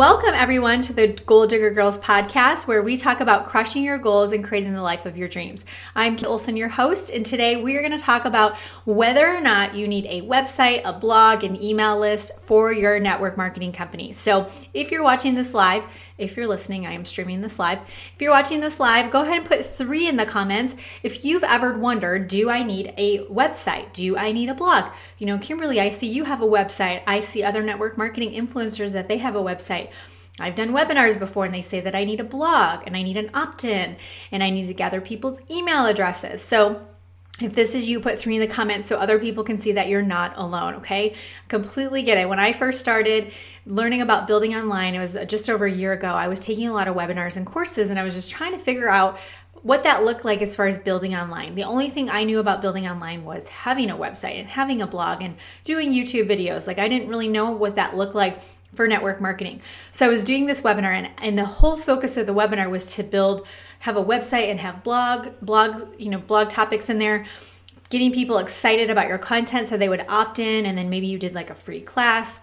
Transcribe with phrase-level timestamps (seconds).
[0.00, 4.32] Welcome, everyone, to the Goal Digger Girls podcast, where we talk about crushing your goals
[4.32, 5.66] and creating the life of your dreams.
[5.94, 9.42] I'm Kate Olson, your host, and today we are going to talk about whether or
[9.42, 14.14] not you need a website, a blog, an email list for your network marketing company.
[14.14, 15.84] So, if you're watching this live,
[16.20, 17.78] if you're listening, I am streaming this live.
[17.78, 20.76] If you're watching this live, go ahead and put three in the comments.
[21.02, 23.92] If you've ever wondered, do I need a website?
[23.92, 24.92] Do I need a blog?
[25.18, 27.02] You know, Kimberly, I see you have a website.
[27.06, 29.90] I see other network marketing influencers that they have a website.
[30.38, 33.16] I've done webinars before and they say that I need a blog and I need
[33.16, 33.96] an opt in
[34.32, 36.42] and I need to gather people's email addresses.
[36.42, 36.86] So,
[37.40, 39.88] if this is you, put three in the comments so other people can see that
[39.88, 41.14] you're not alone, okay?
[41.48, 42.28] Completely get it.
[42.28, 43.32] When I first started
[43.66, 46.72] learning about building online, it was just over a year ago, I was taking a
[46.72, 49.18] lot of webinars and courses and I was just trying to figure out
[49.62, 51.54] what that looked like as far as building online.
[51.54, 54.86] The only thing I knew about building online was having a website and having a
[54.86, 56.66] blog and doing YouTube videos.
[56.66, 58.40] Like I didn't really know what that looked like
[58.74, 59.60] for network marketing.
[59.90, 62.84] So I was doing this webinar and, and the whole focus of the webinar was
[62.96, 63.46] to build
[63.80, 67.26] have a website and have blog blog you know blog topics in there
[67.90, 71.18] getting people excited about your content so they would opt in and then maybe you
[71.18, 72.40] did like a free class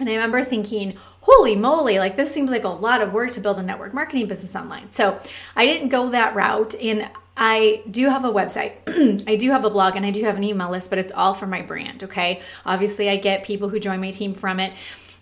[0.00, 3.40] and i remember thinking holy moly like this seems like a lot of work to
[3.40, 5.18] build a network marketing business online so
[5.54, 8.74] i didn't go that route and I do have a website.
[9.28, 11.34] I do have a blog and I do have an email list, but it's all
[11.34, 12.42] for my brand, okay?
[12.64, 14.72] Obviously, I get people who join my team from it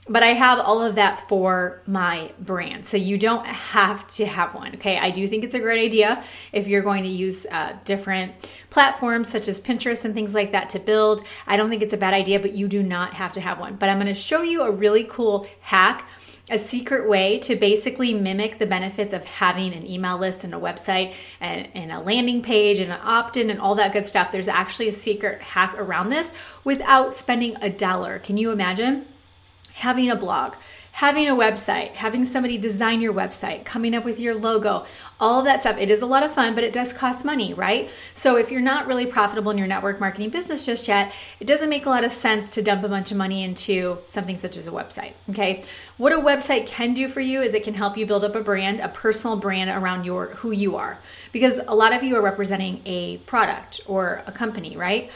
[0.08, 2.84] but I have all of that for my brand.
[2.84, 4.75] So you don't have to have one.
[4.75, 4.98] Okay.
[4.98, 8.33] I do think it's a great idea if you're going to use uh, different
[8.69, 11.23] platforms such as Pinterest and things like that to build.
[11.47, 13.77] I don't think it's a bad idea, but you do not have to have one.
[13.77, 16.08] But I'm going to show you a really cool hack.
[16.50, 20.58] A secret way to basically mimic the benefits of having an email list and a
[20.58, 24.33] website and, and a landing page and an opt in and all that good stuff.
[24.33, 26.33] There's actually a secret hack around this
[26.64, 28.19] without spending a dollar.
[28.19, 29.06] Can you imagine?
[29.74, 30.54] Having a blog,
[30.92, 34.84] having a website, having somebody design your website, coming up with your logo,
[35.18, 35.78] all of that stuff.
[35.78, 37.90] It is a lot of fun, but it does cost money, right?
[38.12, 41.70] So if you're not really profitable in your network marketing business just yet, it doesn't
[41.70, 44.66] make a lot of sense to dump a bunch of money into something such as
[44.66, 45.62] a website, okay?
[45.96, 48.42] What a website can do for you is it can help you build up a
[48.42, 50.98] brand, a personal brand around your who you are.
[51.32, 55.11] Because a lot of you are representing a product or a company, right?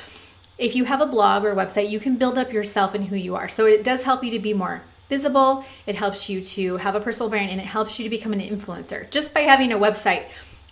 [0.59, 3.17] If you have a blog or a website, you can build up yourself and who
[3.17, 3.49] you are.
[3.49, 5.65] So it does help you to be more visible.
[5.87, 8.41] It helps you to have a personal brand and it helps you to become an
[8.41, 9.11] influencer.
[9.11, 10.25] Just by having a website,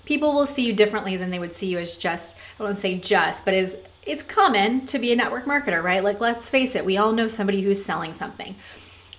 [0.04, 2.98] people will see you differently than they would see you as just, I to say
[2.98, 6.02] just, but as it's common to be a network marketer, right?
[6.02, 8.54] Like let's face it, we all know somebody who's selling something.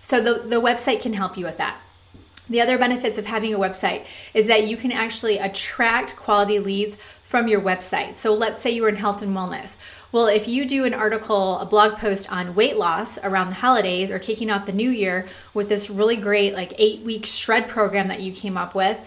[0.02, 1.80] So the, the website can help you with that.
[2.50, 6.98] The other benefits of having a website is that you can actually attract quality leads
[7.24, 8.16] from your website.
[8.16, 9.78] So let's say you're in health and wellness.
[10.12, 14.12] Well, if you do an article, a blog post on weight loss around the holidays
[14.12, 18.22] or kicking off the new year with this really great like 8-week shred program that
[18.22, 18.98] you came up with,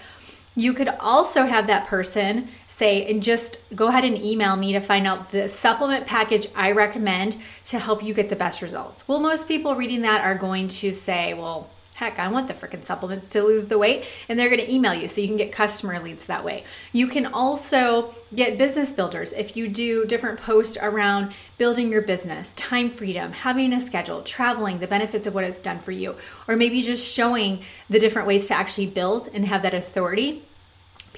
[0.56, 4.81] you could also have that person say, and just go ahead and email me to
[4.81, 9.06] find out the supplement package I recommend to help you get the best results.
[9.06, 12.84] Well, most people reading that are going to say, well, heck, I want the freaking
[12.84, 14.04] supplements to lose the weight.
[14.28, 16.62] And they're going to email you so you can get customer leads that way.
[16.92, 22.54] You can also get business builders if you do different posts around building your business,
[22.54, 26.14] time freedom, having a schedule, traveling, the benefits of what it's done for you,
[26.47, 30.44] or maybe just showing the different ways to actually build and have that authority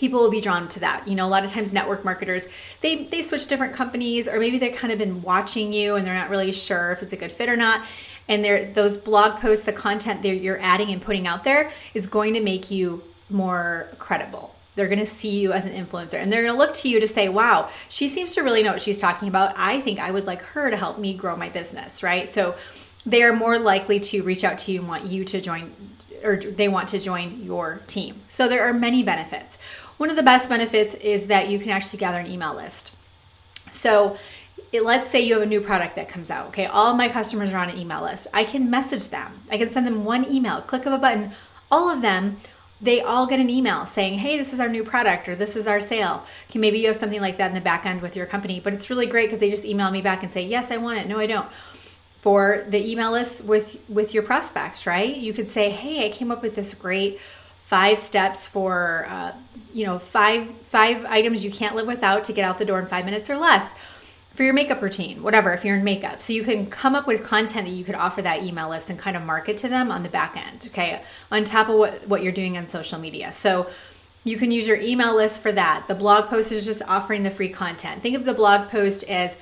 [0.00, 1.06] people will be drawn to that.
[1.06, 2.48] You know, a lot of times network marketers,
[2.80, 6.14] they they switch different companies or maybe they've kind of been watching you and they're
[6.14, 7.86] not really sure if it's a good fit or not.
[8.26, 12.06] And there those blog posts the content that you're adding and putting out there is
[12.06, 14.56] going to make you more credible.
[14.74, 17.00] They're going to see you as an influencer and they're going to look to you
[17.00, 19.52] to say wow she seems to really know what she's talking about.
[19.56, 22.26] I think i would like her to help me grow my business right?
[22.30, 22.54] So
[23.04, 25.74] they are more likely to reach out to you and want you to join
[26.22, 28.20] or they want to join your team.
[28.28, 29.58] So there are many benefits
[30.00, 32.92] one of the best benefits is that you can actually gather an email list
[33.70, 34.16] so
[34.72, 36.66] it, let's say you have a new product that comes out, okay?
[36.66, 38.28] All my customers are on an email list.
[38.32, 39.42] I can message them.
[39.50, 41.32] I can send them one email, click of a button.
[41.70, 42.38] All of them,
[42.80, 45.66] they all get an email saying, hey, this is our new product or this is
[45.66, 46.24] our sale.
[46.48, 48.72] Okay, maybe you have something like that in the back end with your company, but
[48.72, 51.08] it's really great because they just email me back and say, yes, I want it.
[51.08, 51.48] No, I don't.
[52.22, 55.16] For the email list with with your prospects, right?
[55.16, 57.18] You could say, hey, I came up with this great
[57.70, 59.32] five steps for, uh,
[59.72, 62.86] you know, five five items you can't live without to get out the door in
[62.86, 63.72] five minutes or less
[64.34, 66.20] for your makeup routine, whatever, if you're in makeup.
[66.20, 68.98] So you can come up with content that you could offer that email list and
[68.98, 71.00] kind of market to them on the back end, okay,
[71.30, 73.32] on top of what, what you're doing on social media.
[73.32, 73.70] So
[74.24, 75.84] you can use your email list for that.
[75.86, 78.02] The blog post is just offering the free content.
[78.02, 79.36] Think of the blog post as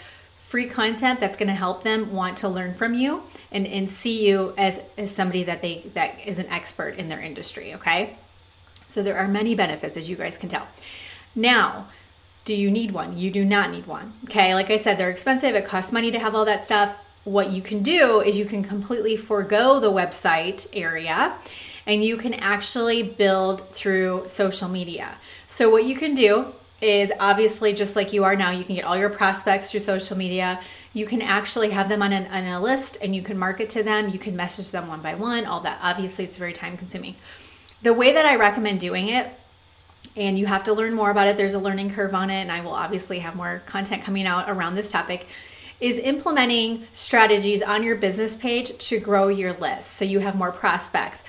[0.48, 3.22] free content that's going to help them want to learn from you
[3.52, 7.20] and, and see you as, as somebody that they that is an expert in their
[7.20, 8.16] industry okay?
[8.86, 10.66] So there are many benefits as you guys can tell.
[11.34, 11.88] Now
[12.46, 13.18] do you need one?
[13.18, 14.54] You do not need one okay?
[14.54, 16.96] Like i said they're expensive it costs money to have all that stuff.
[17.24, 21.36] What you can do is you can completely forego the website area
[21.86, 25.18] and you can actually build through social media.
[25.46, 28.50] So what you can do is obviously just like you are now.
[28.50, 30.60] You can get all your prospects through social media.
[30.92, 33.82] You can actually have them on, an, on a list and you can market to
[33.82, 34.10] them.
[34.10, 35.80] You can message them one by one, all that.
[35.82, 37.16] Obviously, it's very time consuming.
[37.82, 39.28] The way that I recommend doing it,
[40.16, 42.50] and you have to learn more about it, there's a learning curve on it, and
[42.50, 45.26] I will obviously have more content coming out around this topic.
[45.80, 50.50] Is implementing strategies on your business page to grow your list so you have more
[50.50, 51.22] prospects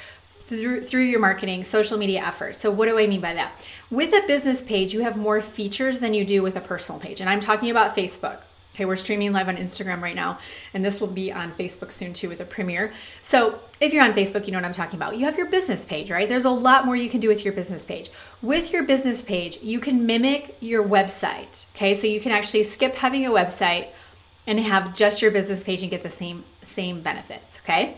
[0.50, 2.58] through through your marketing social media efforts.
[2.58, 3.64] So what do I mean by that?
[3.92, 7.22] With a business page, you have more features than you do with a personal page.
[7.22, 8.40] And I'm talking about Facebook.
[8.76, 10.40] Okay, we're streaming live on Instagram right now,
[10.74, 12.94] and this will be on Facebook soon too with a premiere.
[13.22, 15.18] So, if you're on Facebook, you know what I'm talking about.
[15.18, 16.30] You have your business page, right?
[16.30, 18.10] There's a lot more you can do with your business page.
[18.42, 21.66] With your business page, you can mimic your website.
[21.76, 23.88] Okay, so you can actually skip having a website
[24.48, 27.98] and have just your business page and get the same same benefits, okay?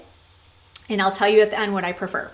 [0.92, 2.30] And I'll tell you at the end what I prefer.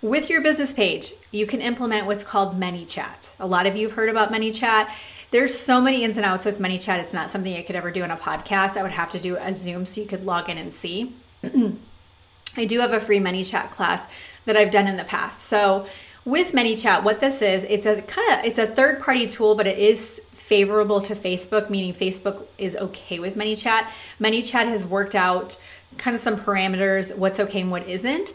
[0.00, 3.34] With your business page, you can implement what's called ManyChat.
[3.38, 4.90] A lot of you have heard about ManyChat.
[5.30, 6.98] There's so many ins and outs with ManyChat.
[6.98, 8.78] It's not something I could ever do in a podcast.
[8.78, 11.14] I would have to do a Zoom so you could log in and see.
[12.56, 14.08] I do have a free ManyChat class
[14.46, 15.42] that I've done in the past.
[15.44, 15.86] So
[16.24, 19.66] with ManyChat, what this is, it's a kind of it's a third party tool, but
[19.66, 23.88] it is favorable to Facebook, meaning Facebook is okay with ManyChat.
[24.20, 25.58] ManyChat has worked out
[25.98, 28.34] kind of some parameters, what's okay and what isn't.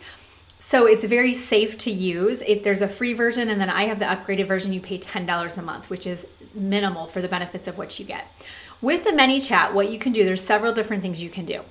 [0.60, 2.42] So it's very safe to use.
[2.42, 5.57] If there's a free version and then I have the upgraded version, you pay $10
[5.57, 8.28] a month, which is minimal for the benefits of what you get.
[8.81, 11.62] With the ManyChat, what you can do, there's several different things you can do.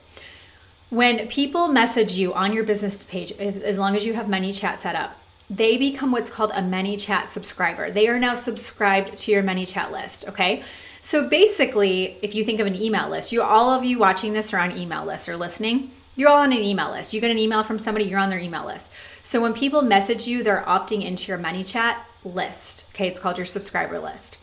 [0.90, 4.78] When people message you on your business page, if, as long as you have ManyChat
[4.78, 5.18] set up,
[5.50, 7.90] they become what's called a ManyChat subscriber.
[7.90, 10.62] They are now subscribed to your ManyChat list, okay?
[11.04, 14.54] So basically, if you think of an email list, you all of you watching this
[14.54, 17.12] are on email lists or listening, you're all on an email list.
[17.12, 18.90] You get an email from somebody, you're on their email list.
[19.22, 22.86] So when people message you, they're opting into your ManyChat list.
[22.94, 24.38] Okay, it's called your subscriber list.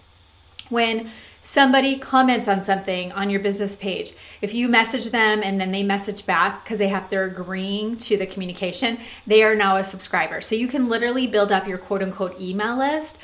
[0.69, 1.09] When
[1.41, 4.13] somebody comments on something on your business page,
[4.43, 8.17] if you message them and then they message back because they have they're agreeing to
[8.17, 10.41] the communication, they are now a subscriber.
[10.41, 13.17] So you can literally build up your quote unquote email list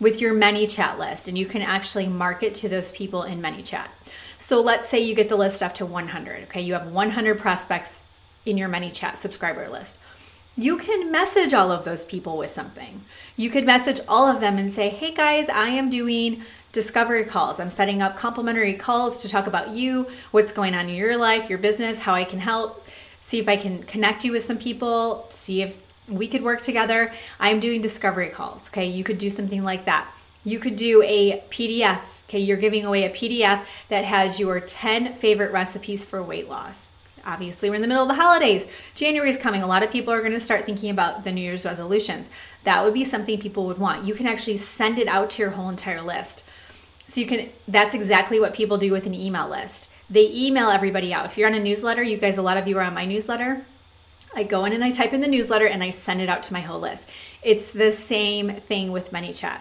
[0.00, 3.88] with your ManyChat list and you can actually market to those people in ManyChat.
[4.38, 6.60] So let's say you get the list up to 100, okay?
[6.60, 8.02] You have 100 prospects
[8.46, 9.98] in your ManyChat subscriber list.
[10.56, 13.04] You can message all of those people with something.
[13.36, 17.60] You could message all of them and say, "Hey guys, I am doing discovery calls.
[17.60, 21.48] I'm setting up complimentary calls to talk about you, what's going on in your life,
[21.48, 22.84] your business, how I can help,
[23.20, 25.74] see if I can connect you with some people, see if
[26.08, 27.12] we could work together.
[27.38, 28.68] I'm doing discovery calls.
[28.68, 30.12] Okay, you could do something like that.
[30.44, 32.00] You could do a PDF.
[32.28, 36.90] Okay, you're giving away a PDF that has your 10 favorite recipes for weight loss.
[37.24, 38.66] Obviously, we're in the middle of the holidays.
[38.94, 39.62] January is coming.
[39.62, 42.30] A lot of people are going to start thinking about the New Year's resolutions.
[42.64, 44.04] That would be something people would want.
[44.04, 46.44] You can actually send it out to your whole entire list.
[47.04, 49.90] So you can that's exactly what people do with an email list.
[50.10, 51.26] They email everybody out.
[51.26, 53.64] If you're on a newsletter, you guys a lot of you are on my newsletter
[54.34, 56.52] I go in and I type in the newsletter and I send it out to
[56.52, 57.08] my whole list.
[57.42, 59.58] It's the same thing with ManyChat,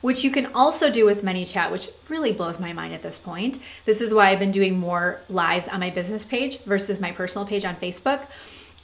[0.00, 3.58] which you can also do with ManyChat, which really blows my mind at this point.
[3.84, 7.46] This is why I've been doing more lives on my business page versus my personal
[7.46, 8.26] page on Facebook.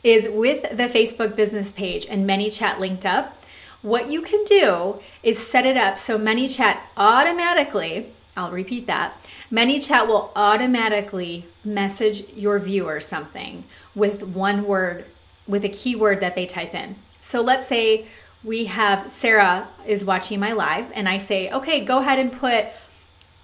[0.03, 3.43] Is with the Facebook business page and ManyChat linked up,
[3.83, 9.15] what you can do is set it up so ManyChat automatically I'll repeat that.
[9.53, 15.05] ManyChat will automatically message your viewer something with one word
[15.51, 16.97] with a keyword that they type in.
[17.21, 18.07] So let's say
[18.43, 22.67] we have Sarah is watching my live and I say, okay, go ahead and put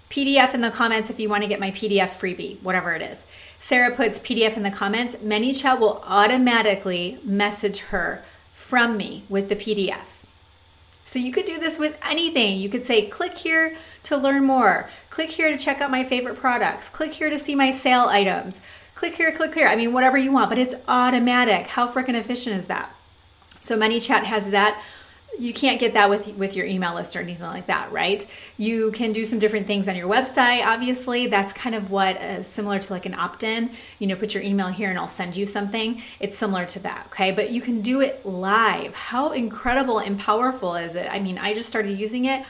[0.09, 3.25] PDF in the comments if you want to get my PDF freebie, whatever it is.
[3.57, 5.15] Sarah puts PDF in the comments.
[5.15, 8.23] ManyChat will automatically message her
[8.53, 10.05] from me with the PDF.
[11.03, 12.59] So you could do this with anything.
[12.59, 14.89] You could say, click here to learn more.
[15.09, 16.89] Click here to check out my favorite products.
[16.89, 18.61] Click here to see my sale items
[18.97, 19.67] click here, click here.
[19.67, 21.67] I mean, whatever you want, but it's automatic.
[21.67, 22.93] How freaking efficient is that?
[23.61, 24.81] So ManyChat has that.
[25.37, 28.25] You can't get that with with your email list or anything like that, right?
[28.57, 30.65] You can do some different things on your website.
[30.65, 33.69] Obviously, that's kind of what uh, similar to like an opt-in.
[33.99, 36.01] You know, put your email here and I'll send you something.
[36.19, 37.31] It's similar to that, okay?
[37.31, 38.95] But you can do it live.
[38.95, 41.07] How incredible and powerful is it?
[41.11, 42.43] I mean, I just started using it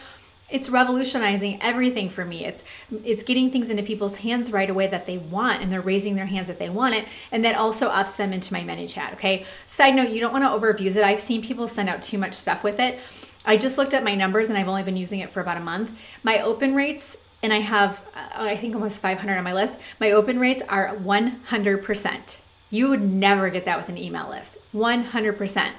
[0.50, 2.46] it's revolutionizing everything for me.
[2.46, 2.64] It's
[3.04, 6.26] it's getting things into people's hands right away that they want and they're raising their
[6.26, 9.46] hands that they want it and that also ups them into my ManyChat okay?
[9.68, 11.04] Side note you don't want to over abuse it.
[11.04, 13.00] I've seen people send out too much stuff with it.
[13.46, 15.62] I just looked at my numbers and i've only been using it for about a
[15.62, 15.92] month.
[16.24, 20.12] My open rates and i have uh, i think almost 500 on my list my
[20.12, 24.58] open rates are 100% you would never get that with an email list.
[24.74, 25.72] 100%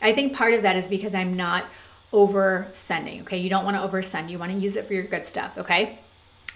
[0.00, 1.66] i think part of that is because i'm not
[2.12, 3.22] over sending.
[3.22, 4.30] Okay, you don't want to oversend.
[4.30, 5.56] You want to use it for your good stuff.
[5.58, 5.98] Okay.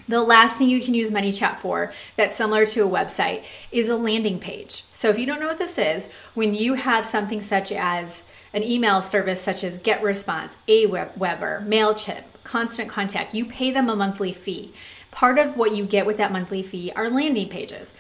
[0.09, 3.97] The last thing you can use ManyChat for that's similar to a website is a
[3.97, 4.85] landing page.
[4.93, 8.23] So if you don't know what this is, when you have something such as
[8.53, 14.33] an email service such as GetResponse, Aweber, MailChimp, Constant Contact, you pay them a monthly
[14.33, 14.73] fee.
[15.11, 17.95] Part of what you get with that monthly fee are landing pages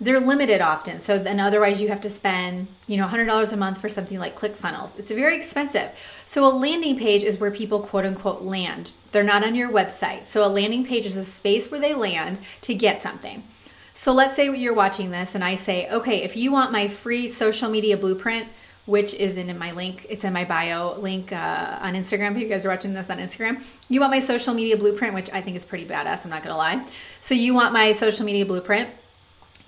[0.00, 0.98] they're limited often.
[0.98, 4.38] So then otherwise you have to spend, you know, $100 a month for something like
[4.38, 4.98] ClickFunnels.
[4.98, 5.90] It's very expensive.
[6.24, 8.92] So a landing page is where people quote unquote land.
[9.12, 10.26] They're not on your website.
[10.26, 13.42] So a landing page is a space where they land to get something.
[13.92, 17.26] So let's say you're watching this and I say, okay, if you want my free
[17.26, 18.48] social media blueprint,
[18.86, 22.32] which is in, my link, it's in my bio link uh, on Instagram.
[22.32, 25.30] If you guys are watching this on Instagram, you want my social media blueprint, which
[25.30, 26.24] I think is pretty badass.
[26.24, 26.86] I'm not gonna lie.
[27.20, 28.88] So you want my social media blueprint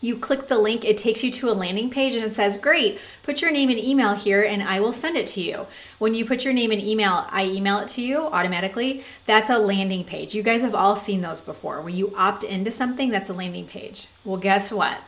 [0.03, 2.99] you click the link, it takes you to a landing page and it says, Great,
[3.23, 5.67] put your name and email here and I will send it to you.
[5.99, 9.05] When you put your name and email, I email it to you automatically.
[9.25, 10.35] That's a landing page.
[10.35, 11.81] You guys have all seen those before.
[11.81, 14.09] When you opt into something, that's a landing page.
[14.25, 14.99] Well, guess what?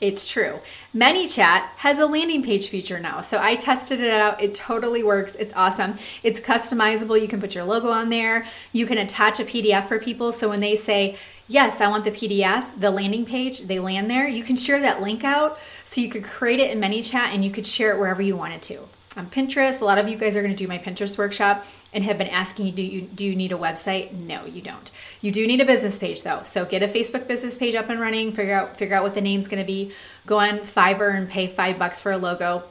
[0.00, 0.60] It's true.
[0.94, 3.20] ManyChat has a landing page feature now.
[3.20, 4.40] So I tested it out.
[4.40, 5.34] It totally works.
[5.34, 5.96] It's awesome.
[6.22, 7.20] It's customizable.
[7.20, 8.46] You can put your logo on there.
[8.72, 10.30] You can attach a PDF for people.
[10.30, 11.16] So when they say,
[11.48, 15.02] yes, I want the PDF, the landing page, they land there, you can share that
[15.02, 15.58] link out.
[15.84, 18.62] So you could create it in ManyChat and you could share it wherever you wanted
[18.62, 18.88] to.
[19.16, 22.04] On Pinterest, a lot of you guys are going to do my Pinterest workshop and
[22.04, 24.12] have been asking do you do you need a website?
[24.12, 24.92] No, you don't.
[25.20, 26.42] You do need a business page though.
[26.44, 29.20] So get a Facebook business page up and running, figure out figure out what the
[29.20, 29.92] name's going to be.
[30.24, 32.62] Go on Fiverr and pay 5 bucks for a logo.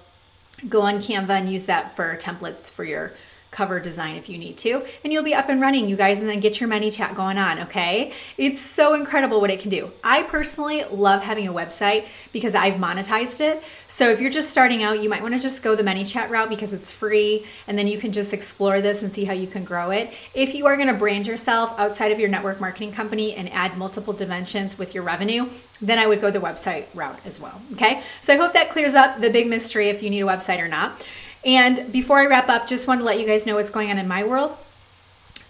[0.69, 3.11] Go on Canva and use that for templates for your
[3.51, 6.27] cover design if you need to, and you'll be up and running, you guys, and
[6.27, 8.13] then get your ManyChat going on, okay?
[8.37, 9.91] It's so incredible what it can do.
[10.03, 13.63] I personally love having a website because I've monetized it.
[13.87, 16.49] So if you're just starting out, you might want to just go the ManyChat route
[16.49, 19.63] because it's free, and then you can just explore this and see how you can
[19.63, 20.13] grow it.
[20.33, 23.77] If you are going to brand yourself outside of your network marketing company and add
[23.77, 25.49] multiple dimensions with your revenue,
[25.81, 28.03] then I would go the website route as well, okay?
[28.21, 30.67] So I hope that clears up the big mystery if you need a website or
[30.67, 31.05] not.
[31.45, 33.97] And before I wrap up, just want to let you guys know what's going on
[33.97, 34.57] in my world.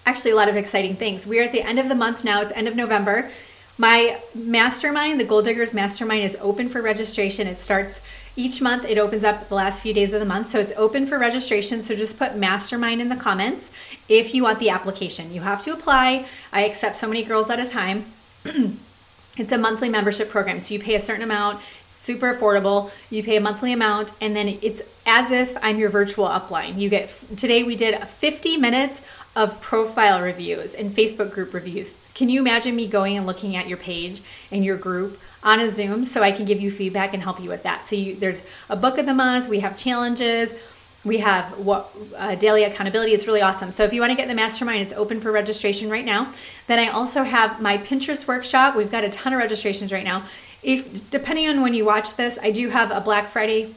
[0.06, 1.28] Actually, a lot of exciting things.
[1.28, 3.30] We are at the end of the month now, it's end of November.
[3.80, 7.46] My mastermind, the Goal Diggers Mastermind, is open for registration.
[7.46, 8.02] It starts
[8.36, 10.48] each month, it opens up the last few days of the month.
[10.48, 11.84] So it's open for registration.
[11.84, 13.70] So just put mastermind in the comments
[14.10, 15.32] if you want the application.
[15.32, 16.26] You have to apply.
[16.52, 18.12] I accept so many girls at a time.
[19.38, 20.60] It's a monthly membership program.
[20.60, 22.92] So you pay a certain amount, super affordable.
[23.10, 26.80] You pay a monthly amount, and then it's as if I'm your virtual upline.
[26.80, 29.04] You get today we did 50 minutes
[29.36, 32.00] of profile reviews and Facebook group reviews.
[32.16, 35.70] Can you imagine me going and looking at your page and your group on a
[35.70, 37.86] Zoom so I can give you feedback and help you with that?
[37.86, 40.54] So you, there's a book of the month, we have challenges,
[41.08, 43.14] we have what uh, daily accountability.
[43.14, 43.72] It's really awesome.
[43.72, 46.32] So if you want to get in the mastermind it's open for registration right now.
[46.68, 48.76] Then i also have my pinterest workshop.
[48.76, 50.26] We've got a ton of registrations right now.
[50.64, 53.74] If depending on when you watch this i do have a black friday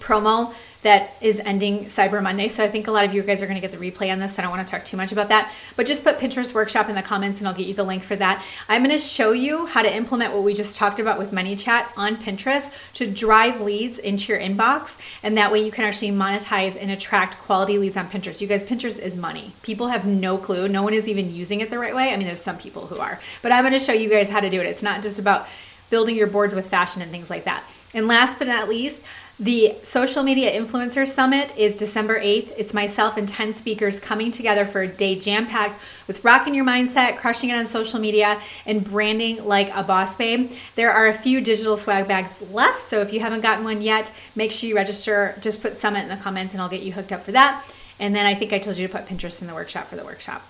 [0.00, 2.48] promo that is ending Cyber Monday.
[2.48, 4.18] So I think a lot of you guys are going to get the replay on
[4.18, 4.38] this.
[4.38, 6.94] I don't want to talk too much about that, but just put Pinterest Workshop in
[6.94, 8.44] the comments and I'll get you the link for that.
[8.68, 11.88] I'm going to show you how to implement what we just talked about with ManyChat
[11.96, 14.98] on Pinterest to drive leads into your inbox.
[15.22, 18.40] And that way you can actually monetize and attract quality leads on Pinterest.
[18.40, 19.52] You guys, Pinterest is money.
[19.62, 20.68] People have no clue.
[20.68, 22.12] No one is even using it the right way.
[22.12, 24.40] I mean, there's some people who are, but I'm going to show you guys how
[24.40, 24.66] to do it.
[24.66, 25.48] It's not just about
[25.90, 27.68] building your boards with fashion and things like that.
[27.94, 29.02] And last but not least,
[29.40, 32.52] the Social Media Influencer Summit is December 8th.
[32.56, 35.78] It's myself and 10 speakers coming together for a day jam packed
[36.08, 40.50] with rocking your mindset, crushing it on social media, and branding like a boss babe.
[40.74, 44.12] There are a few digital swag bags left, so if you haven't gotten one yet,
[44.34, 45.38] make sure you register.
[45.40, 47.64] Just put Summit in the comments and I'll get you hooked up for that.
[48.00, 50.04] And then I think I told you to put Pinterest in the workshop for the
[50.04, 50.42] workshop.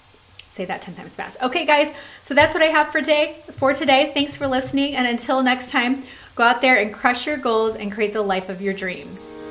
[0.51, 1.37] Say that 10 times fast.
[1.43, 3.37] Okay, guys, so that's what I have for today.
[3.53, 6.03] For today, thanks for listening, and until next time,
[6.39, 9.43] Go out there and crush your goals and create the life of your dreams.